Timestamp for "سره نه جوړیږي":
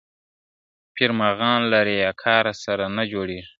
2.63-3.45